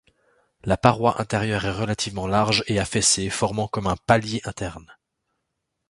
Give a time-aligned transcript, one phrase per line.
[0.63, 4.91] La paroi intérieure est relativement large et affaissée formant comme un palier interne.